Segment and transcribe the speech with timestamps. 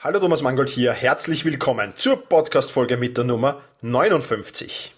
[0.00, 4.94] Hallo Thomas Mangold hier, herzlich willkommen zur Podcast-Folge mit der Nummer 59.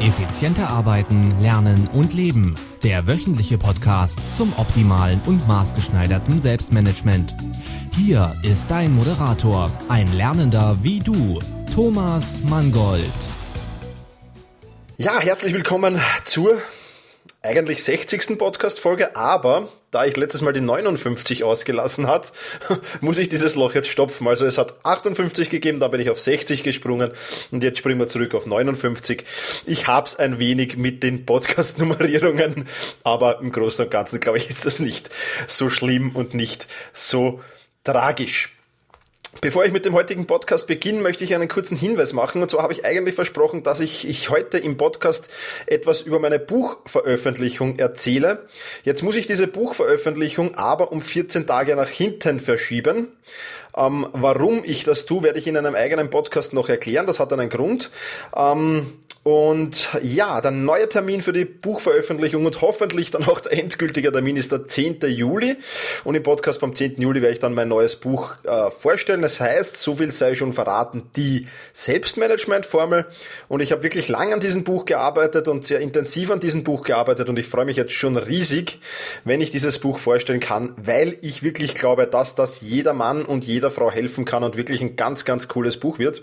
[0.00, 2.56] Effizienter arbeiten, lernen und leben.
[2.82, 7.36] Der wöchentliche Podcast zum optimalen und maßgeschneiderten Selbstmanagement.
[7.92, 11.40] Hier ist dein Moderator, ein Lernender wie du,
[11.74, 13.02] Thomas Mangold.
[14.96, 16.56] Ja, herzlich willkommen zur
[17.42, 18.38] eigentlich 60.
[18.38, 22.32] Podcast-Folge, aber da ich letztes Mal die 59 ausgelassen hat,
[23.00, 24.28] muss ich dieses Loch jetzt stopfen.
[24.28, 27.12] Also es hat 58 gegeben, da bin ich auf 60 gesprungen
[27.50, 29.24] und jetzt springen wir zurück auf 59.
[29.64, 32.66] Ich hab's ein wenig mit den Podcast-Nummerierungen,
[33.04, 35.08] aber im Großen und Ganzen glaube ich ist das nicht
[35.46, 37.40] so schlimm und nicht so
[37.82, 38.55] tragisch.
[39.40, 42.40] Bevor ich mit dem heutigen Podcast beginne, möchte ich einen kurzen Hinweis machen.
[42.40, 45.28] Und zwar habe ich eigentlich versprochen, dass ich, ich heute im Podcast
[45.66, 48.46] etwas über meine Buchveröffentlichung erzähle.
[48.84, 53.08] Jetzt muss ich diese Buchveröffentlichung aber um 14 Tage nach hinten verschieben.
[53.76, 57.06] Ähm, warum ich das tue, werde ich in einem eigenen Podcast noch erklären.
[57.06, 57.90] Das hat einen Grund.
[58.34, 58.92] Ähm,
[59.26, 64.36] und ja, der neue Termin für die Buchveröffentlichung und hoffentlich dann auch der endgültige Termin
[64.36, 65.00] ist der 10.
[65.08, 65.56] Juli.
[66.04, 67.00] Und im Podcast beim 10.
[67.00, 69.22] Juli werde ich dann mein neues Buch äh, vorstellen.
[69.22, 73.06] Das heißt, so viel sei schon verraten, die Selbstmanagement-Formel.
[73.48, 76.84] Und ich habe wirklich lang an diesem Buch gearbeitet und sehr intensiv an diesem Buch
[76.84, 77.28] gearbeitet.
[77.28, 78.78] Und ich freue mich jetzt schon riesig,
[79.24, 83.44] wenn ich dieses Buch vorstellen kann, weil ich wirklich glaube, dass das jeder Mann und
[83.44, 86.22] jeder Frau helfen kann und wirklich ein ganz, ganz cooles Buch wird.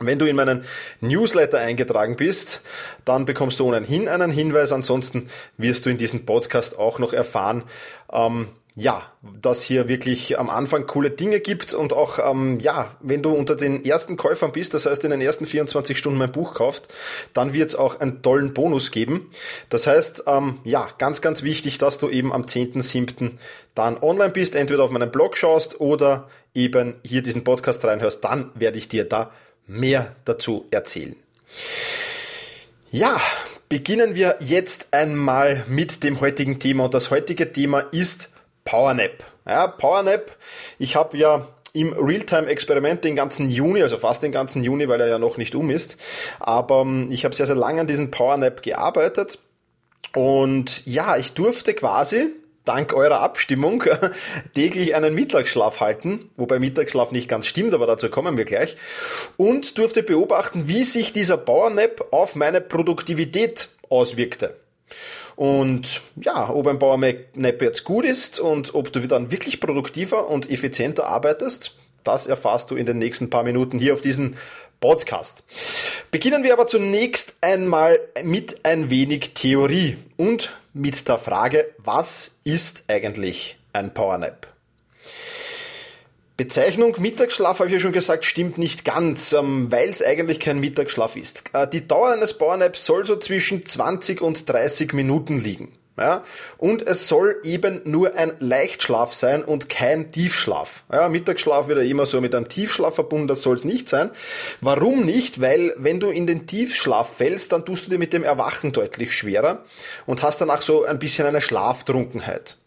[0.00, 0.64] Wenn du in meinen
[1.00, 2.62] Newsletter eingetragen bist,
[3.04, 4.70] dann bekommst du ohnehin einen Hinweis.
[4.70, 7.64] Ansonsten wirst du in diesem Podcast auch noch erfahren,
[8.12, 9.02] ähm, ja,
[9.40, 13.56] dass hier wirklich am Anfang coole Dinge gibt und auch, ähm, ja, wenn du unter
[13.56, 16.86] den ersten Käufern bist, das heißt in den ersten 24 Stunden mein Buch kauft,
[17.34, 19.30] dann wird es auch einen tollen Bonus geben.
[19.68, 23.32] Das heißt, ähm, ja, ganz, ganz wichtig, dass du eben am 10.7.
[23.74, 28.52] dann online bist, entweder auf meinem Blog schaust oder eben hier diesen Podcast reinhörst, dann
[28.54, 29.32] werde ich dir da
[29.66, 31.16] mehr dazu erzählen.
[32.92, 33.20] Ja,
[33.68, 38.30] beginnen wir jetzt einmal mit dem heutigen Thema und das heutige Thema ist
[38.68, 39.24] PowerNap.
[39.46, 40.36] Ja, PowerNap,
[40.78, 45.08] ich habe ja im Realtime-Experiment den ganzen Juni, also fast den ganzen Juni, weil er
[45.08, 45.96] ja noch nicht um ist,
[46.38, 49.38] aber ähm, ich habe sehr, sehr lange an diesem PowerNap gearbeitet
[50.14, 52.30] und ja, ich durfte quasi
[52.66, 53.84] dank eurer Abstimmung
[54.54, 58.76] täglich einen Mittagsschlaf halten, wobei Mittagsschlaf nicht ganz stimmt, aber dazu kommen wir gleich,
[59.38, 64.56] und durfte beobachten, wie sich dieser Powernap auf meine Produktivität auswirkte.
[65.38, 70.50] Und ja, ob ein Powernap jetzt gut ist und ob du dann wirklich produktiver und
[70.50, 74.34] effizienter arbeitest, das erfährst du in den nächsten paar Minuten hier auf diesem
[74.80, 75.44] Podcast.
[76.10, 82.82] Beginnen wir aber zunächst einmal mit ein wenig Theorie und mit der Frage, was ist
[82.88, 84.47] eigentlich ein Powernap?
[86.38, 90.60] Bezeichnung Mittagsschlaf, habe ich ja schon gesagt, stimmt nicht ganz, ähm, weil es eigentlich kein
[90.60, 91.42] Mittagsschlaf ist.
[91.52, 95.72] Äh, die Dauer eines Powernaps soll so zwischen 20 und 30 Minuten liegen.
[95.98, 96.22] Ja,
[96.56, 100.84] und es soll eben nur ein Leichtschlaf sein und kein Tiefschlaf.
[100.92, 104.10] Ja, Mittagsschlaf wird ja immer so mit einem Tiefschlaf verbunden, das soll es nicht sein.
[104.60, 105.40] Warum nicht?
[105.40, 109.12] Weil wenn du in den Tiefschlaf fällst, dann tust du dir mit dem Erwachen deutlich
[109.12, 109.64] schwerer
[110.06, 112.58] und hast danach so ein bisschen eine Schlaftrunkenheit.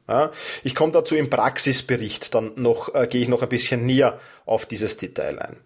[0.64, 4.66] Ich komme dazu im Praxisbericht, dann noch äh, gehe ich noch ein bisschen näher auf
[4.66, 5.58] dieses Detail ein.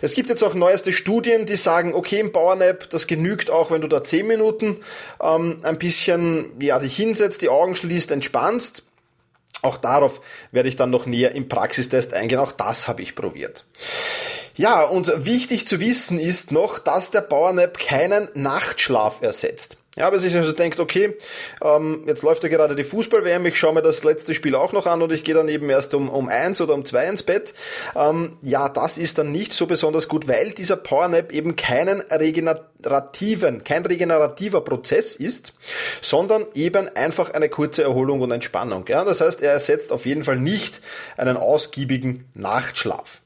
[0.00, 3.80] Es gibt jetzt auch neueste Studien, die sagen, okay, im Powernap, das genügt auch, wenn
[3.80, 4.80] du da 10 Minuten
[5.22, 8.84] ähm, ein bisschen ja, dich hinsetzt, die Augen schließt, entspannst.
[9.62, 10.20] Auch darauf
[10.50, 12.40] werde ich dann noch näher im Praxistest eingehen.
[12.40, 13.64] Auch das habe ich probiert.
[14.54, 19.78] Ja, und wichtig zu wissen ist noch, dass der Powernap keinen Nachtschlaf ersetzt.
[19.98, 21.18] Ja, aber sich also denkt, okay,
[21.62, 24.86] ähm, jetzt läuft ja gerade die Fußball-WM, ich schaue mir das letzte Spiel auch noch
[24.86, 27.52] an und ich gehe dann eben erst um, um eins oder um zwei ins Bett.
[27.94, 33.64] Ähm, ja, das ist dann nicht so besonders gut, weil dieser Powernap eben keinen regenerativen,
[33.64, 35.52] kein regenerativer Prozess ist,
[36.00, 38.86] sondern eben einfach eine kurze Erholung und Entspannung.
[38.88, 40.80] Ja, das heißt, er ersetzt auf jeden Fall nicht
[41.18, 43.20] einen ausgiebigen Nachtschlaf.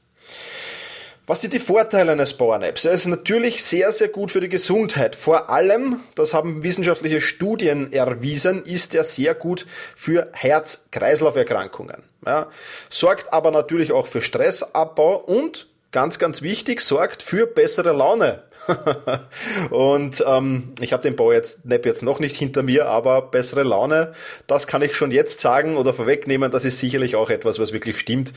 [1.29, 2.85] Was sind die Vorteile eines Powernaps?
[2.85, 5.13] Er ist natürlich sehr, sehr gut für die Gesundheit.
[5.13, 12.03] Vor allem, das haben wissenschaftliche Studien erwiesen, ist er sehr gut für Herz-Kreislauf-Erkrankungen.
[12.25, 12.47] Ja,
[12.89, 18.43] sorgt aber natürlich auch für Stressabbau und ganz, ganz wichtig, sorgt für bessere Laune.
[19.69, 23.63] und ähm, ich habe den Bau jetzt, Nap jetzt noch nicht hinter mir, aber bessere
[23.63, 24.13] Laune,
[24.47, 27.99] das kann ich schon jetzt sagen oder vorwegnehmen, das ist sicherlich auch etwas, was wirklich
[27.99, 28.31] stimmt.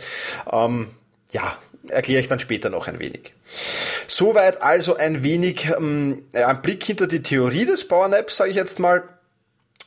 [0.52, 0.88] Ähm,
[1.30, 1.56] ja,
[1.90, 3.34] erkläre ich dann später noch ein wenig.
[4.06, 8.78] Soweit also ein wenig ähm, ein Blick hinter die Theorie des Powernaps, sage ich jetzt
[8.78, 9.02] mal.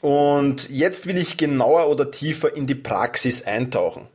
[0.03, 4.09] Und jetzt will ich genauer oder tiefer in die Praxis eintauchen.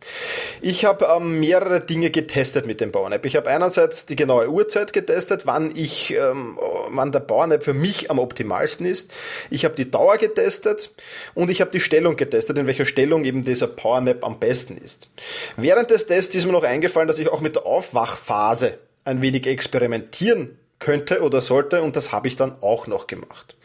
[0.60, 3.24] Ich habe ähm, mehrere Dinge getestet mit dem Powernap.
[3.24, 6.58] Ich habe einerseits die genaue Uhrzeit getestet, wann ich, ähm,
[6.90, 9.14] wann der Powernap für mich am optimalsten ist.
[9.48, 10.90] Ich habe die Dauer getestet
[11.34, 15.08] und ich habe die Stellung getestet, in welcher Stellung eben dieser Powernap am besten ist.
[15.56, 18.76] Während des Tests ist mir noch eingefallen, dass ich auch mit der Aufwachphase
[19.06, 23.56] ein wenig experimentieren könnte oder sollte und das habe ich dann auch noch gemacht.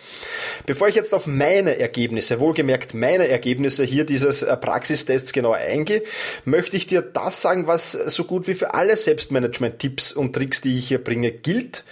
[0.65, 6.03] Bevor ich jetzt auf meine Ergebnisse, wohlgemerkt meine Ergebnisse hier dieses äh, Praxistests genauer eingehe,
[6.45, 10.77] möchte ich dir das sagen, was so gut wie für alle Selbstmanagement-Tipps und Tricks, die
[10.77, 11.83] ich hier bringe, gilt,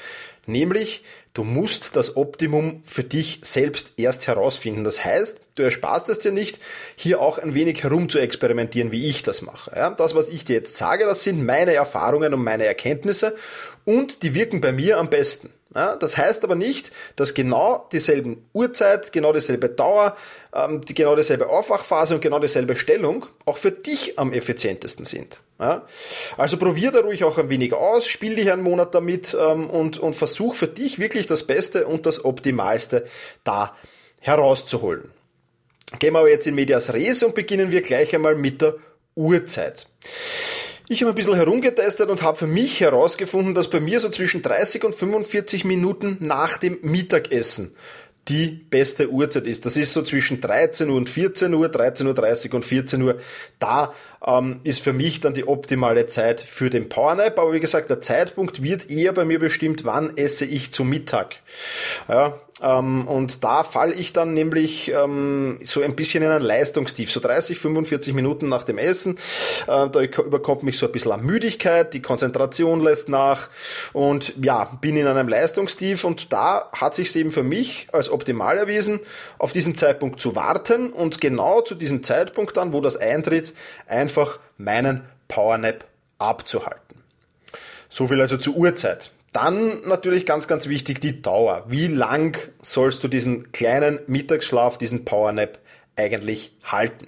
[0.48, 1.04] nämlich
[1.34, 4.84] Du musst das Optimum für dich selbst erst herausfinden.
[4.84, 6.60] Das heißt, du ersparst es dir nicht,
[6.96, 9.72] hier auch ein wenig herum zu experimentieren, wie ich das mache.
[9.76, 13.36] Ja, das, was ich dir jetzt sage, das sind meine Erfahrungen und meine Erkenntnisse
[13.86, 15.52] und die wirken bei mir am besten.
[15.74, 20.18] Ja, das heißt aber nicht, dass genau dieselben Uhrzeit, genau dieselbe Dauer,
[20.54, 25.40] ähm, die, genau dieselbe Aufwachphase und genau dieselbe Stellung auch für dich am effizientesten sind.
[25.62, 25.84] Ja?
[26.38, 29.98] Also probier da ruhig auch ein wenig aus, spiel dich einen Monat damit ähm, und,
[29.98, 33.06] und versuch für dich wirklich das Beste und das Optimalste
[33.46, 33.74] da
[34.20, 35.10] herauszuholen.
[36.00, 38.76] Gehen wir aber jetzt in Medias Res und beginnen wir gleich einmal mit der
[39.16, 39.88] Uhrzeit.
[40.88, 44.42] Ich habe ein bisschen herumgetestet und habe für mich herausgefunden, dass bei mir so zwischen
[44.42, 47.76] 30 und 45 Minuten nach dem Mittagessen
[48.28, 49.66] die beste Uhrzeit ist.
[49.66, 53.18] Das ist so zwischen 13 Uhr und 14 Uhr, 13.30 Uhr und 14 Uhr.
[53.60, 53.94] Da
[54.26, 57.40] ähm, ist für mich dann die optimale Zeit für den Powernap.
[57.40, 61.38] Aber wie gesagt, der Zeitpunkt wird eher bei mir bestimmt, wann esse ich zu Mittag.
[62.08, 67.12] Ja, ähm, und da falle ich dann nämlich ähm, so ein bisschen in ein Leistungstief,
[67.12, 69.18] so 30, 45 Minuten nach dem Essen.
[69.68, 73.50] Äh, da überkommt mich so ein bisschen an Müdigkeit, die Konzentration lässt nach
[73.94, 78.58] und ja, bin in einem Leistungstief und da hat sich eben für mich als optimal
[78.58, 79.00] erwiesen,
[79.38, 83.54] auf diesen Zeitpunkt zu warten und genau zu diesem Zeitpunkt dann, wo das eintritt,
[83.88, 85.86] einfach meinen Powernap
[86.18, 87.02] abzuhalten.
[87.90, 89.12] So viel also zur Uhrzeit.
[89.34, 91.66] Dann natürlich ganz, ganz wichtig die Dauer.
[91.68, 95.60] Wie lang sollst du diesen kleinen Mittagsschlaf, diesen Powernap
[95.96, 97.08] eigentlich halten?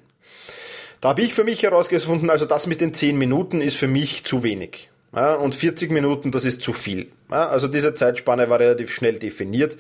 [1.02, 4.24] Da habe ich für mich herausgefunden, also das mit den 10 Minuten ist für mich
[4.24, 4.90] zu wenig.
[5.16, 7.12] Ja, und 40 Minuten, das ist zu viel.
[7.30, 9.78] Ja, also diese Zeitspanne war relativ schnell definiert.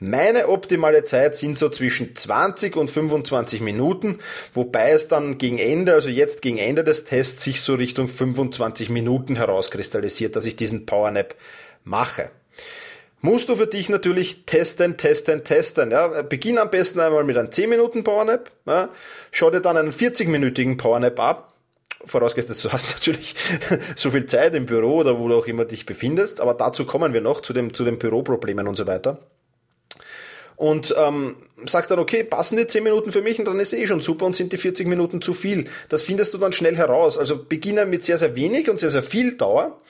[0.00, 4.18] Meine optimale Zeit sind so zwischen 20 und 25 Minuten,
[4.54, 8.88] wobei es dann gegen Ende, also jetzt gegen Ende des Tests, sich so Richtung 25
[8.88, 11.36] Minuten herauskristallisiert, dass ich diesen Powernap
[11.84, 12.30] mache.
[13.20, 15.92] Musst du für dich natürlich testen, testen, testen.
[15.92, 16.22] Ja.
[16.22, 18.50] Beginn am besten einmal mit einem 10 Minuten Powernap.
[18.66, 18.88] Ja.
[19.30, 21.54] Schau dir dann einen 40-minütigen Powernap ab.
[22.04, 23.36] Vorausgesetzt, du hast natürlich
[23.94, 26.40] so viel Zeit im Büro oder wo du auch immer dich befindest.
[26.40, 29.18] Aber dazu kommen wir noch zu, dem, zu den Büroproblemen und so weiter
[30.62, 31.34] und ähm,
[31.66, 34.26] sagt dann, okay, passen die 10 Minuten für mich und dann ist eh schon super
[34.26, 35.64] und sind die 40 Minuten zu viel.
[35.88, 37.18] Das findest du dann schnell heraus.
[37.18, 39.80] Also beginne mit sehr, sehr wenig und sehr, sehr viel Dauer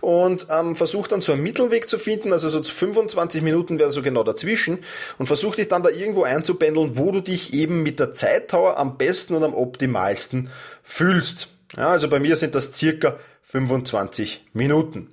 [0.00, 4.00] und ähm, versuch dann so einen Mittelweg zu finden, also so 25 Minuten wäre so
[4.00, 4.78] genau dazwischen
[5.18, 8.96] und versuch dich dann da irgendwo einzupendeln, wo du dich eben mit der Zeitdauer am
[8.96, 10.48] besten und am optimalsten
[10.82, 11.48] fühlst.
[11.76, 15.10] Ja, also bei mir sind das circa 25 Minuten.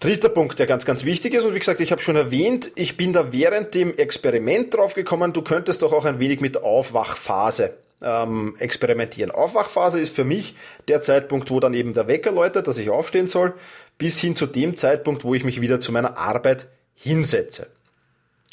[0.00, 2.96] Dritter Punkt, der ganz, ganz wichtig ist, und wie gesagt, ich habe schon erwähnt, ich
[2.96, 7.74] bin da während dem Experiment drauf gekommen, du könntest doch auch ein wenig mit Aufwachphase
[8.02, 9.30] ähm, experimentieren.
[9.30, 10.54] Aufwachphase ist für mich
[10.88, 13.52] der Zeitpunkt, wo dann eben der Wecker läutet, dass ich aufstehen soll,
[13.98, 17.66] bis hin zu dem Zeitpunkt, wo ich mich wieder zu meiner Arbeit hinsetze.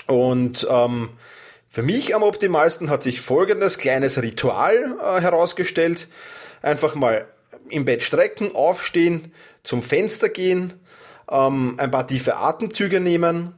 [0.06, 1.12] Und ähm,
[1.70, 6.10] für mich am optimalsten hat sich folgendes kleines Ritual äh, herausgestellt.
[6.62, 7.26] Einfach mal
[7.70, 9.32] im Bett strecken, aufstehen,
[9.64, 10.74] zum Fenster gehen,
[11.32, 13.54] ähm, ein paar tiefe Atemzüge nehmen,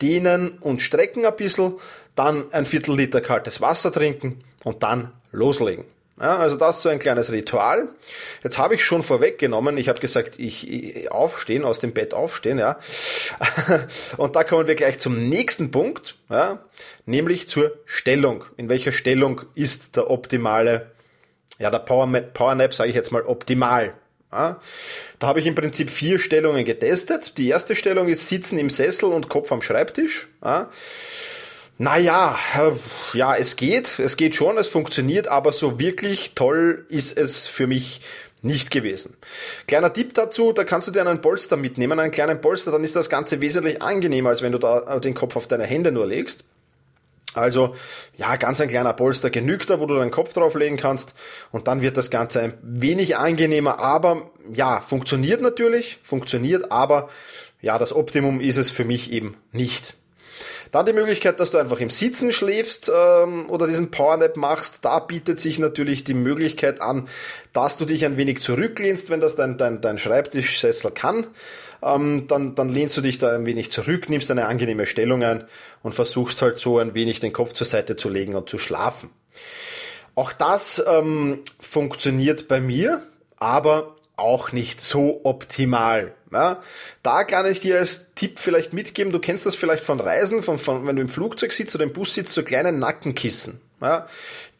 [0.00, 1.74] dehnen und strecken ein bisschen,
[2.14, 5.84] dann ein Viertel Liter kaltes Wasser trinken und dann loslegen.
[6.20, 7.88] Ja, also das ist so ein kleines Ritual.
[8.44, 12.58] Jetzt habe ich schon vorweggenommen, ich habe gesagt, ich, ich aufstehen, aus dem Bett aufstehen,
[12.58, 12.78] ja.
[14.16, 16.60] Und da kommen wir gleich zum nächsten Punkt, ja,
[17.04, 18.44] nämlich zur Stellung.
[18.56, 20.92] In welcher Stellung ist der optimale,
[21.58, 23.94] ja, der Power, Power Nap, sage ich jetzt mal, optimal.
[24.34, 27.38] Da habe ich im Prinzip vier Stellungen getestet.
[27.38, 30.28] Die erste Stellung ist Sitzen im Sessel und Kopf am Schreibtisch.
[30.44, 30.70] Ja.
[31.76, 32.70] Naja, äh,
[33.16, 37.66] ja, es geht, es geht schon, es funktioniert, aber so wirklich toll ist es für
[37.66, 38.00] mich
[38.42, 39.16] nicht gewesen.
[39.66, 42.94] Kleiner Tipp dazu, da kannst du dir einen Polster mitnehmen, einen kleinen Polster, dann ist
[42.94, 46.44] das Ganze wesentlich angenehmer, als wenn du da den Kopf auf deine Hände nur legst.
[47.34, 47.74] Also
[48.16, 51.14] ja, ganz ein kleiner Polster genügt da, wo du deinen Kopf drauflegen kannst
[51.50, 57.08] und dann wird das Ganze ein wenig angenehmer, aber ja, funktioniert natürlich, funktioniert, aber
[57.60, 59.96] ja, das Optimum ist es für mich eben nicht.
[60.74, 64.84] Dann die Möglichkeit, dass du einfach im Sitzen schläfst ähm, oder diesen Powernap machst.
[64.84, 67.08] Da bietet sich natürlich die Möglichkeit an,
[67.52, 71.28] dass du dich ein wenig zurücklehnst, wenn das dein, dein, dein Schreibtischsessel kann.
[71.80, 75.44] Ähm, dann, dann lehnst du dich da ein wenig zurück, nimmst eine angenehme Stellung ein
[75.84, 79.10] und versuchst halt so ein wenig den Kopf zur Seite zu legen und zu schlafen.
[80.16, 83.06] Auch das ähm, funktioniert bei mir,
[83.38, 86.16] aber auch nicht so optimal.
[86.34, 86.60] Ja,
[87.04, 90.58] da kann ich dir als Tipp vielleicht mitgeben, du kennst das vielleicht von Reisen, von,
[90.58, 93.60] von, wenn du im Flugzeug sitzt oder im Bus sitzt, so kleine Nackenkissen.
[93.80, 94.08] Ja,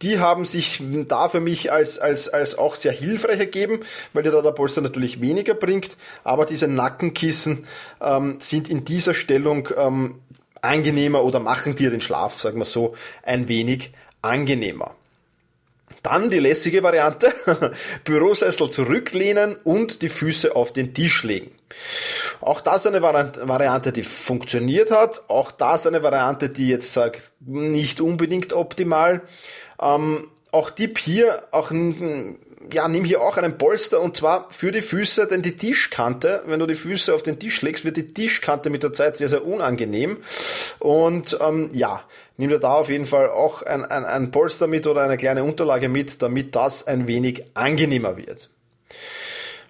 [0.01, 3.81] die haben sich da für mich als, als, als auch sehr hilfreich ergeben,
[4.13, 7.67] weil dir da der Polster natürlich weniger bringt, aber diese Nackenkissen
[8.01, 10.21] ähm, sind in dieser Stellung ähm,
[10.63, 13.91] angenehmer oder machen dir den Schlaf, sagen wir so, ein wenig
[14.23, 14.95] angenehmer.
[16.05, 17.33] Dann die lässige Variante,
[18.05, 21.51] Bürosessel zurücklehnen und die Füße auf den Tisch legen.
[22.43, 25.23] Auch das eine Variante, die funktioniert hat.
[25.29, 29.23] Auch das eine Variante, die jetzt sagt, nicht unbedingt optimal.
[29.81, 31.71] Ähm, auch Tipp hier, auch
[32.73, 36.61] ja, nimm hier auch einen Polster und zwar für die Füße, denn die Tischkante, wenn
[36.61, 39.45] du die Füße auf den Tisch legst, wird die Tischkante mit der Zeit sehr, sehr
[39.45, 40.19] unangenehm.
[40.79, 42.03] Und ähm, ja,
[42.37, 45.45] nimm dir da auf jeden Fall auch ein, ein, ein Polster mit oder eine kleine
[45.45, 48.51] Unterlage mit, damit das ein wenig angenehmer wird.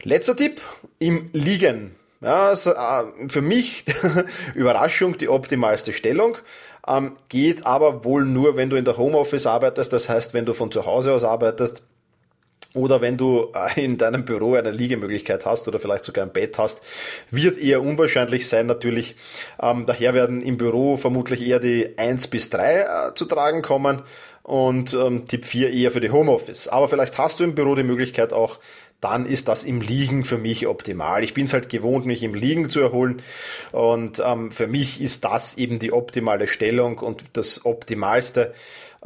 [0.02, 0.60] Letzter Tipp,
[0.98, 1.96] im Liegen.
[2.20, 3.84] Ja, also, äh, für mich
[4.54, 6.38] Überraschung die optimalste Stellung.
[6.86, 10.52] Ähm, geht aber wohl nur, wenn du in der Homeoffice arbeitest, das heißt, wenn du
[10.52, 11.82] von zu Hause aus arbeitest
[12.75, 16.59] oder wenn du äh, in deinem Büro eine Liegemöglichkeit hast oder vielleicht sogar ein Bett
[16.59, 16.81] hast,
[17.31, 19.14] wird eher unwahrscheinlich sein natürlich.
[19.62, 24.02] Ähm, daher werden im Büro vermutlich eher die 1 bis 3 äh, zu tragen kommen
[24.43, 26.69] und ähm, Tipp 4 eher für die Homeoffice.
[26.69, 28.59] Aber vielleicht hast du im Büro die Möglichkeit auch,
[29.00, 31.23] dann ist das im Liegen für mich optimal.
[31.23, 33.23] Ich bin es halt gewohnt, mich im Liegen zu erholen
[33.71, 38.54] und ähm, für mich ist das eben die optimale Stellung und das Optimalste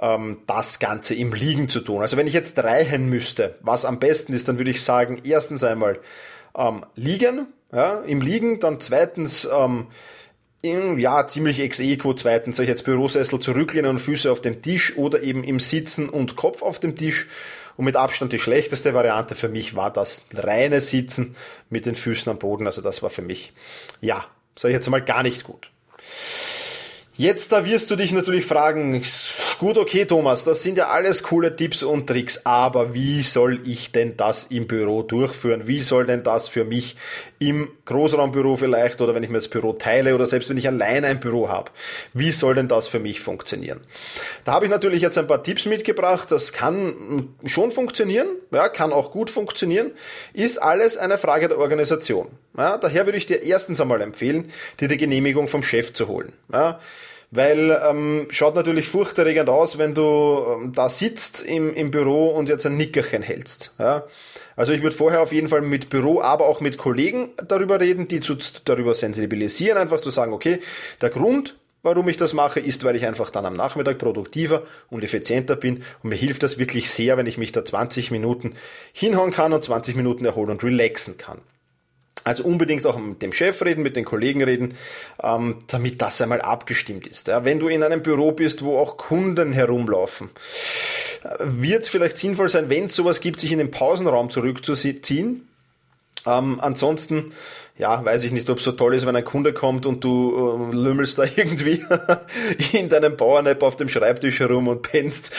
[0.00, 2.02] ähm, das Ganze im Liegen zu tun.
[2.02, 5.64] Also wenn ich jetzt reihen müsste, was am besten ist, dann würde ich sagen, erstens
[5.64, 6.00] einmal
[6.56, 9.88] ähm, liegen, ja, im Liegen, dann zweitens ähm,
[10.62, 14.62] im, ja, ziemlich ex equo zweitens, sag ich jetzt Bürosessel zurücklehnen und Füße auf dem
[14.62, 17.26] Tisch oder eben im Sitzen und Kopf auf dem Tisch.
[17.76, 21.36] Und mit Abstand die schlechteste Variante für mich war das reine Sitzen
[21.70, 22.66] mit den Füßen am Boden.
[22.66, 23.52] Also das war für mich,
[24.00, 24.24] ja,
[24.56, 25.70] sag ich jetzt mal gar nicht gut.
[27.20, 29.02] Jetzt da wirst du dich natürlich fragen,
[29.58, 33.90] gut, okay Thomas, das sind ja alles coole Tipps und Tricks, aber wie soll ich
[33.90, 35.66] denn das im Büro durchführen?
[35.66, 36.94] Wie soll denn das für mich
[37.38, 41.06] im Großraumbüro vielleicht oder wenn ich mir das Büro teile oder selbst wenn ich alleine
[41.06, 41.70] ein Büro habe,
[42.12, 43.80] wie soll denn das für mich funktionieren?
[44.44, 48.92] Da habe ich natürlich jetzt ein paar Tipps mitgebracht, das kann schon funktionieren, ja, kann
[48.92, 49.92] auch gut funktionieren,
[50.32, 52.28] ist alles eine Frage der Organisation.
[52.56, 56.32] Ja, daher würde ich dir erstens einmal empfehlen, dir die Genehmigung vom Chef zu holen.
[56.52, 56.80] Ja,
[57.30, 62.48] weil ähm, schaut natürlich furchterregend aus, wenn du ähm, da sitzt im, im Büro und
[62.48, 63.74] jetzt ein Nickerchen hältst.
[63.78, 64.04] Ja?
[64.56, 68.08] Also ich würde vorher auf jeden Fall mit Büro, aber auch mit Kollegen darüber reden,
[68.08, 70.60] die zu, darüber sensibilisieren, einfach zu sagen, okay,
[71.02, 75.04] der Grund, warum ich das mache, ist, weil ich einfach dann am Nachmittag produktiver und
[75.04, 78.54] effizienter bin und mir hilft das wirklich sehr, wenn ich mich da 20 Minuten
[78.92, 81.38] hinhauen kann und 20 Minuten erholen und relaxen kann.
[82.24, 84.74] Also unbedingt auch mit dem Chef reden, mit den Kollegen reden,
[85.22, 87.28] ähm, damit das einmal abgestimmt ist.
[87.28, 90.30] Ja, wenn du in einem Büro bist, wo auch Kunden herumlaufen,
[91.22, 95.47] äh, wird es vielleicht sinnvoll sein, wenn es sowas gibt, sich in den Pausenraum zurückzuziehen.
[96.28, 97.32] Ähm, ansonsten
[97.78, 100.68] ja, weiß ich nicht, ob es so toll ist, wenn ein Kunde kommt und du
[100.72, 101.84] äh, lümmelst da irgendwie
[102.72, 105.30] in deinem Bauern-App auf dem Schreibtisch herum und pennst.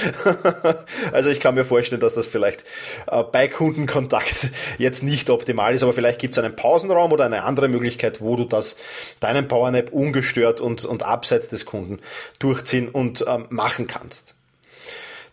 [1.12, 2.64] also ich kann mir vorstellen, dass das vielleicht
[3.08, 7.44] äh, bei Kundenkontakt jetzt nicht optimal ist, aber vielleicht gibt es einen Pausenraum oder eine
[7.44, 8.78] andere Möglichkeit, wo du das
[9.20, 12.00] deinen Bauern-App ungestört und, und abseits des Kunden
[12.40, 14.39] durchziehen und ähm, machen kannst.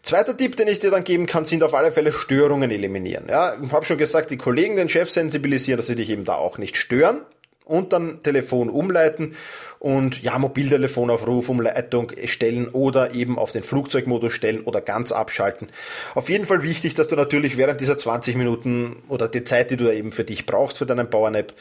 [0.06, 3.26] Zweiter Tipp, den ich dir dann geben kann, sind auf alle Fälle Störungen eliminieren.
[3.28, 6.36] Ja, ich habe schon gesagt, die Kollegen, den Chef sensibilisieren, dass sie dich eben da
[6.36, 7.22] auch nicht stören
[7.66, 9.34] und dann Telefon umleiten
[9.80, 15.68] und ja, Mobiltelefonaufruf, Umleitung stellen oder eben auf den Flugzeugmodus stellen oder ganz abschalten.
[16.14, 19.76] Auf jeden Fall wichtig, dass du natürlich während dieser 20 Minuten oder die Zeit, die
[19.76, 21.52] du da eben für dich brauchst für deinen Power-Nap,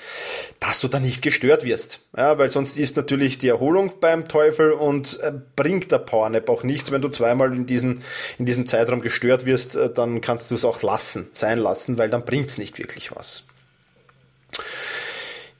[0.60, 2.02] dass du da nicht gestört wirst.
[2.16, 6.64] Ja, weil sonst ist natürlich die Erholung beim Teufel und äh, bringt der Power-Nap auch
[6.64, 8.02] nichts, wenn du zweimal in, diesen,
[8.38, 12.10] in diesem Zeitraum gestört wirst, äh, dann kannst du es auch lassen, sein lassen, weil
[12.10, 13.48] dann bringt es nicht wirklich was.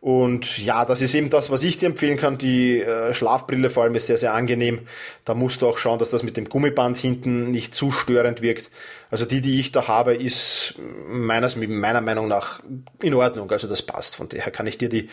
[0.02, 2.40] Und ja, das ist eben das, was ich dir empfehlen kann.
[2.40, 4.80] Die äh, Schlafbrille vor allem ist sehr, sehr angenehm.
[5.26, 8.72] Da musst du auch schauen, dass das mit dem Gummiband hinten nicht zu störend wirkt.
[9.12, 10.74] Also die, die ich da habe, ist
[11.08, 12.64] meines, meiner Meinung nach
[13.00, 13.52] in Ordnung.
[13.52, 14.16] Also das passt.
[14.16, 15.08] Von daher kann ich dir die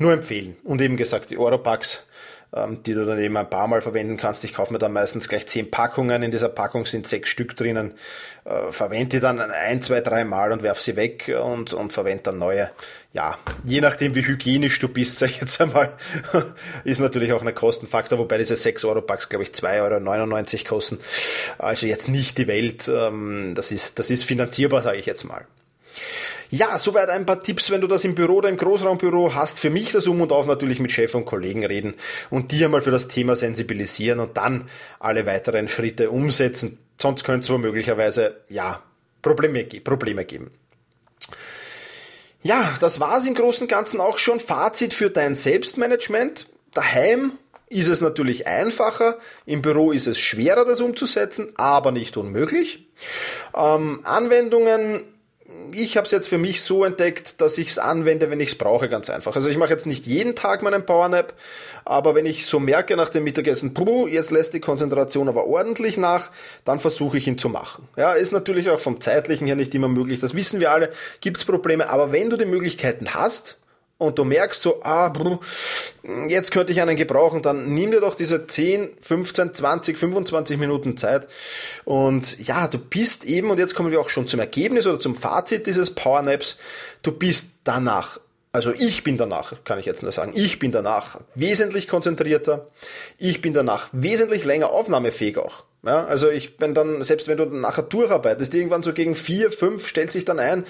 [0.00, 0.56] nur empfehlen.
[0.64, 2.08] Und eben gesagt, die Oropax
[2.84, 4.44] die du dann eben ein paar Mal verwenden kannst.
[4.44, 6.22] Ich kaufe mir dann meistens gleich zehn Packungen.
[6.22, 7.94] In dieser Packung sind sechs Stück drinnen.
[8.44, 12.24] Äh, verwende die dann ein, zwei, drei Mal und werf sie weg und, und verwende
[12.24, 12.70] dann neue.
[13.12, 15.92] Ja, je nachdem wie hygienisch du bist, sag ich jetzt einmal,
[16.84, 20.98] ist natürlich auch ein Kostenfaktor, wobei diese 6 Euro Packs, glaube ich, 2,99 Euro kosten.
[21.58, 22.88] Also jetzt nicht die Welt.
[22.88, 25.46] Ähm, das ist, das ist finanzierbar, sage ich jetzt mal.
[26.50, 29.58] Ja, soweit ein paar Tipps, wenn du das im Büro oder im Großraumbüro hast.
[29.58, 31.94] Für mich das Um und Auf natürlich mit Chef und Kollegen reden
[32.30, 34.68] und die einmal für das Thema sensibilisieren und dann
[35.00, 36.78] alle weiteren Schritte umsetzen.
[37.00, 38.82] Sonst könnte es womöglicherweise, ja,
[39.22, 40.50] Probleme, Probleme geben.
[42.42, 44.38] Ja, das war's im Großen und Ganzen auch schon.
[44.38, 46.46] Fazit für dein Selbstmanagement.
[46.72, 47.32] Daheim
[47.68, 52.86] ist es natürlich einfacher, im Büro ist es schwerer, das umzusetzen, aber nicht unmöglich.
[53.54, 55.02] Ähm, Anwendungen
[55.72, 58.54] ich habe es jetzt für mich so entdeckt, dass ich es anwende, wenn ich es
[58.54, 59.34] brauche, ganz einfach.
[59.34, 61.34] Also ich mache jetzt nicht jeden Tag meinen Powernap,
[61.84, 65.96] aber wenn ich so merke nach dem Mittagessen, puh, jetzt lässt die Konzentration aber ordentlich
[65.96, 66.30] nach,
[66.64, 67.88] dann versuche ich ihn zu machen.
[67.96, 70.90] Ja, ist natürlich auch vom zeitlichen her nicht immer möglich, das wissen wir alle,
[71.20, 73.58] gibt es Probleme, aber wenn du die Möglichkeiten hast,
[73.98, 75.12] und du merkst so, ah,
[76.28, 80.96] jetzt könnte ich einen gebrauchen, dann nimm dir doch diese 10, 15, 20, 25 Minuten
[80.96, 81.28] Zeit.
[81.84, 85.14] Und ja, du bist eben, und jetzt kommen wir auch schon zum Ergebnis oder zum
[85.14, 86.56] Fazit dieses Powernaps,
[87.02, 88.20] du bist danach
[88.52, 92.66] also ich bin danach, kann ich jetzt nur sagen, ich bin danach wesentlich konzentrierter,
[93.18, 95.66] ich bin danach wesentlich länger aufnahmefähig auch.
[95.82, 99.86] Ja, also ich bin dann, selbst wenn du nachher durcharbeitest, irgendwann so gegen vier, fünf
[99.86, 100.64] stellt sich dann ein,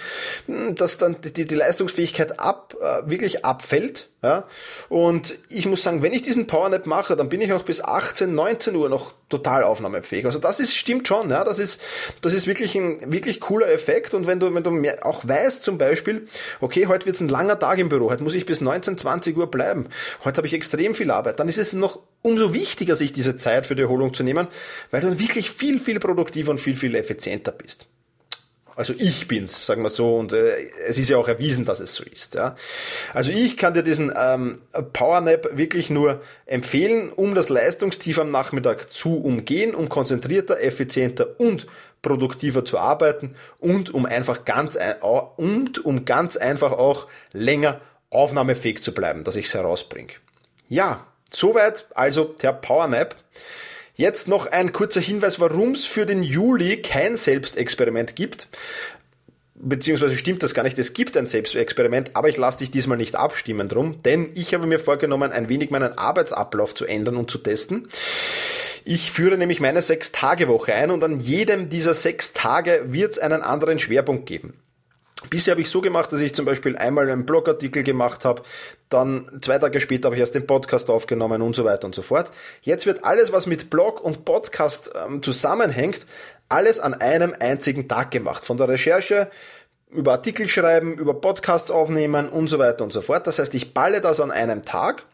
[0.75, 4.11] dass dann die, die Leistungsfähigkeit ab, äh, wirklich abfällt.
[4.23, 4.45] Ja?
[4.91, 8.35] Und ich muss sagen, wenn ich diesen Powernap mache, dann bin ich auch bis 18,
[8.35, 10.27] 19 Uhr noch total aufnahmefähig.
[10.27, 11.81] Also das ist, stimmt schon, ja, das ist,
[12.21, 14.15] das ist wirklich ein wirklich cooler Effekt.
[14.15, 16.27] Und wenn du, wenn du mehr, auch weißt zum Beispiel,
[16.61, 19.37] okay, heute wird es ein langer Tag im Büro, heute muss ich bis 19, 20
[19.37, 19.89] Uhr bleiben,
[20.25, 23.67] heute habe ich extrem viel Arbeit, dann ist es noch umso wichtiger, sich diese Zeit
[23.67, 24.49] für die Erholung zu nehmen,
[24.91, 27.87] weil du dann wirklich viel, viel produktiver und viel, viel effizienter bist.
[28.77, 31.95] Also ich bin's, sagen wir so, und äh, es ist ja auch erwiesen, dass es
[31.95, 32.35] so ist.
[32.35, 32.57] Ja.
[33.15, 34.57] Also ich kann dir diesen ähm,
[34.93, 41.67] Powernap wirklich nur empfehlen, um das Leistungstief am Nachmittag zu umgehen, um konzentrierter, effizienter und
[42.03, 44.79] produktiver zu arbeiten und um einfach ganz
[45.37, 50.13] und um ganz einfach auch länger aufnahmefähig zu bleiben, dass ich es herausbringe.
[50.69, 53.17] Ja, Soweit also der Powernap.
[53.95, 58.49] Jetzt noch ein kurzer Hinweis, warum es für den Juli kein Selbstexperiment gibt.
[59.55, 63.17] Beziehungsweise stimmt das gar nicht, es gibt ein Selbstexperiment, aber ich lasse dich diesmal nicht
[63.17, 67.39] abstimmen drum, denn ich habe mir vorgenommen, ein wenig meinen Arbeitsablauf zu ändern und zu
[67.39, 67.89] testen.
[68.85, 73.41] Ich führe nämlich meine Sechs-Tage-Woche ein und an jedem dieser sechs Tage wird es einen
[73.43, 74.53] anderen Schwerpunkt geben.
[75.31, 78.43] Bisher habe ich so gemacht, dass ich zum Beispiel einmal einen Blogartikel gemacht habe,
[78.91, 82.03] dann zwei Tage später habe ich erst den Podcast aufgenommen und so weiter und so
[82.03, 82.31] fort.
[82.61, 86.07] Jetzt wird alles, was mit Blog und Podcast ähm, zusammenhängt,
[86.51, 88.45] alles an einem einzigen Tag gemacht.
[88.45, 89.31] Von der Recherche
[89.91, 93.27] über Artikel schreiben, über Podcasts aufnehmen und so weiter und so fort.
[93.27, 95.05] Das heißt, ich balle das an einem Tag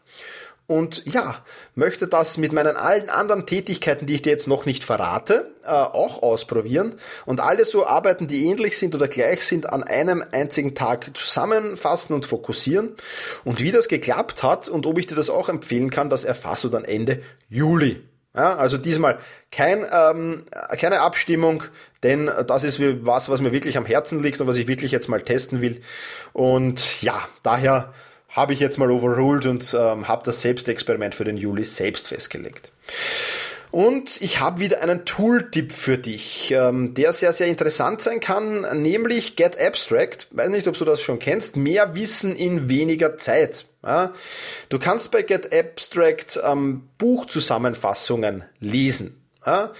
[0.73, 1.35] und ja,
[1.75, 5.67] möchte das mit meinen allen anderen Tätigkeiten, die ich dir jetzt noch nicht verrate, äh,
[5.67, 6.95] auch ausprobieren
[7.27, 12.15] und alle so Arbeiten, die ähnlich sind oder gleich sind, an einem einzigen Tag zusammenfassen
[12.15, 12.95] und fokussieren.
[13.43, 16.63] Und wie das geklappt hat und ob ich dir das auch empfehlen kann, das erfasst
[16.63, 18.01] du dann Ende Juli.
[18.35, 19.19] Ja, also diesmal
[19.51, 20.45] kein, ähm,
[20.79, 21.65] keine Abstimmung,
[22.01, 25.07] denn das ist was, was mir wirklich am Herzen liegt und was ich wirklich jetzt
[25.07, 25.81] mal testen will.
[26.33, 27.93] Und ja, daher
[28.33, 32.71] habe ich jetzt mal overruled und ähm, habe das Selbstexperiment für den Juli selbst festgelegt.
[33.73, 38.61] Und ich habe wieder einen Tooltip für dich, ähm, der sehr, sehr interessant sein kann,
[38.83, 40.27] nämlich Get Abstract.
[40.29, 41.55] Weiß nicht, ob du das schon kennst.
[41.55, 43.65] Mehr Wissen in weniger Zeit.
[43.83, 44.13] Ja?
[44.69, 49.22] Du kannst bei Get Abstract ähm, Buchzusammenfassungen lesen.
[49.45, 49.71] Ja?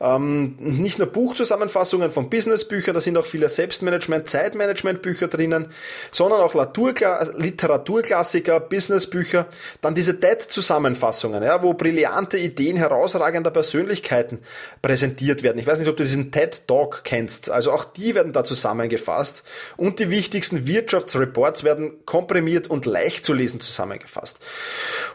[0.00, 5.68] Ähm, nicht nur Buchzusammenfassungen von Businessbüchern, da sind auch viele Selbstmanagement, Zeitmanagement-Bücher drinnen,
[6.10, 9.46] sondern auch Literaturklassiker, Businessbücher,
[9.82, 14.38] dann diese TED-Zusammenfassungen, ja, wo brillante Ideen herausragender Persönlichkeiten
[14.80, 15.58] präsentiert werden.
[15.58, 19.42] Ich weiß nicht, ob du diesen TED-Talk kennst, also auch die werden da zusammengefasst
[19.76, 24.38] und die wichtigsten Wirtschaftsreports werden komprimiert und leicht zu lesen zusammengefasst.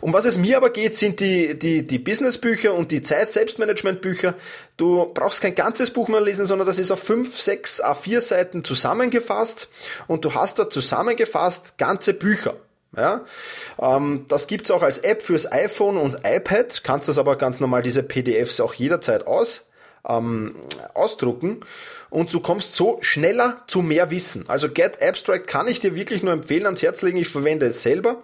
[0.01, 3.01] Um was es mir aber geht, sind die, die, die Businessbücher und die
[3.85, 4.35] Zeit-Selbstmanagement-Bücher,
[4.77, 8.63] Du brauchst kein ganzes Buch mehr lesen, sondern das ist auf 5, 6, A4 Seiten
[8.63, 9.69] zusammengefasst
[10.07, 12.55] und du hast dort zusammengefasst ganze Bücher.
[12.97, 13.21] Ja,
[13.81, 16.81] ähm, das gibt's auch als App fürs iPhone und iPad.
[16.83, 19.69] Kannst das aber ganz normal diese PDFs auch jederzeit aus,
[20.07, 20.55] ähm,
[20.93, 21.61] ausdrucken
[22.09, 24.45] und du kommst so schneller zu mehr Wissen.
[24.47, 27.17] Also Get Abstract kann ich dir wirklich nur empfehlen, ans Herz legen.
[27.17, 28.23] Ich verwende es selber.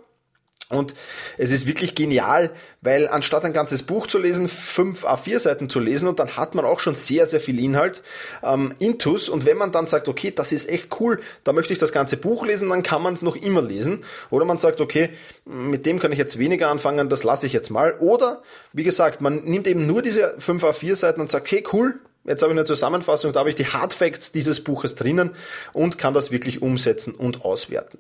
[0.72, 0.94] Und
[1.38, 5.80] es ist wirklich genial, weil anstatt ein ganzes Buch zu lesen, fünf A4 Seiten zu
[5.80, 8.02] lesen und dann hat man auch schon sehr, sehr viel Inhalt,
[8.44, 9.30] ähm, Intus.
[9.30, 12.18] Und wenn man dann sagt, okay, das ist echt cool, da möchte ich das ganze
[12.18, 14.04] Buch lesen, dann kann man es noch immer lesen.
[14.30, 15.10] Oder man sagt, okay,
[15.46, 17.96] mit dem kann ich jetzt weniger anfangen, das lasse ich jetzt mal.
[18.00, 18.42] Oder,
[18.74, 22.44] wie gesagt, man nimmt eben nur diese fünf A4 Seiten und sagt, okay, cool, Jetzt
[22.44, 25.32] habe ich eine Zusammenfassung, da habe ich die Hard Facts dieses Buches drinnen
[25.74, 27.98] und kann das wirklich umsetzen und auswerten.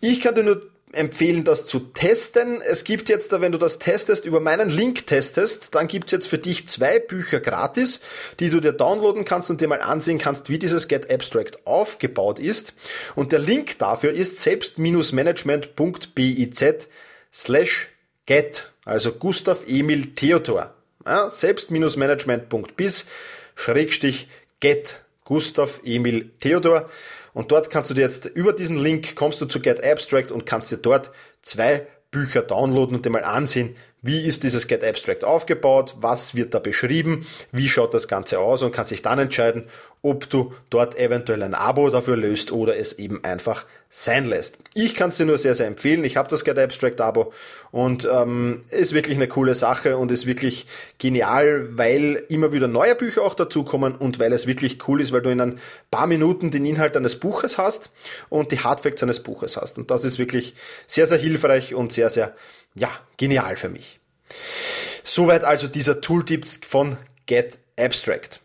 [0.00, 2.62] Ich kann dir nur empfehlen, das zu testen.
[2.62, 6.38] Es gibt jetzt, wenn du das testest, über meinen Link testest, dann gibt's jetzt für
[6.38, 8.00] dich zwei Bücher gratis,
[8.40, 12.38] die du dir downloaden kannst und dir mal ansehen kannst, wie dieses Get Abstract aufgebaut
[12.38, 12.74] ist.
[13.14, 16.88] Und der Link dafür ist selbst-management.biz
[17.32, 17.88] slash
[18.26, 20.74] get, also Gustav Emil Theodor.
[21.06, 23.06] Ja, selbst-management.biz
[23.54, 24.28] schrägstich
[24.60, 24.96] get
[25.28, 26.88] Gustav Emil Theodor.
[27.34, 30.46] Und dort kannst du dir jetzt über diesen Link kommst du zu Get Abstract und
[30.46, 31.10] kannst dir dort
[31.42, 36.54] zwei Bücher downloaden und dir mal ansehen, wie ist dieses Get Abstract aufgebaut, was wird
[36.54, 39.66] da beschrieben, wie schaut das Ganze aus und kannst dich dann entscheiden,
[40.08, 44.58] ob du dort eventuell ein Abo dafür löst oder es eben einfach sein lässt.
[44.74, 46.04] Ich kann es dir nur sehr, sehr empfehlen.
[46.04, 47.32] Ich habe das Get Abstract Abo
[47.70, 50.66] und ähm, ist wirklich eine coole Sache und ist wirklich
[50.98, 55.22] genial, weil immer wieder neue Bücher auch dazukommen und weil es wirklich cool ist, weil
[55.22, 55.58] du in ein
[55.90, 57.90] paar Minuten den Inhalt eines Buches hast
[58.28, 59.78] und die Hardfacts eines Buches hast.
[59.78, 60.54] Und das ist wirklich
[60.86, 62.34] sehr, sehr hilfreich und sehr, sehr
[62.74, 64.00] ja, genial für mich.
[65.02, 68.40] Soweit also dieser Tooltip von Get Abstract.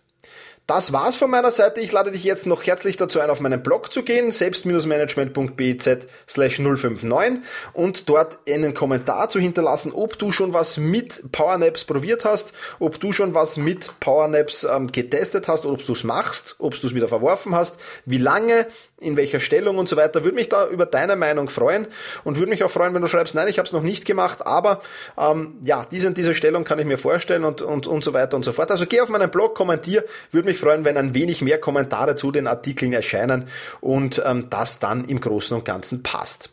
[0.65, 1.81] Das war's von meiner Seite.
[1.81, 5.89] Ich lade dich jetzt noch herzlich dazu ein, auf meinen Blog zu gehen, selbst-management.biz
[6.29, 12.23] slash 059 und dort einen Kommentar zu hinterlassen, ob du schon was mit Powernaps probiert
[12.23, 16.79] hast, ob du schon was mit Powernaps ähm, getestet hast, ob du es machst, ob
[16.79, 18.65] du es wieder verworfen hast, wie lange,
[19.03, 20.23] in welcher Stellung und so weiter.
[20.23, 21.87] Würde mich da über deine Meinung freuen
[22.23, 24.45] und würde mich auch freuen, wenn du schreibst, nein, ich habe es noch nicht gemacht,
[24.45, 24.81] aber
[25.17, 28.35] ähm, ja, diese und diese Stellung kann ich mir vorstellen und, und, und so weiter
[28.37, 28.71] und so fort.
[28.71, 32.31] Also geh auf meinen Blog, kommentier, würde mich freuen, wenn ein wenig mehr Kommentare zu
[32.31, 33.47] den Artikeln erscheinen
[33.81, 36.49] und ähm, das dann im Großen und Ganzen passt.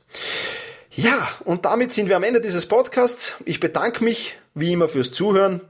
[0.93, 3.35] Ja, und damit sind wir am Ende dieses Podcasts.
[3.45, 5.61] Ich bedanke mich wie immer fürs Zuhören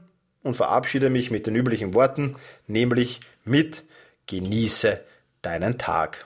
[0.43, 2.35] und verabschiede mich mit den üblichen Worten,
[2.67, 3.83] nämlich mit
[4.27, 4.99] Genieße
[5.41, 6.25] deinen Tag.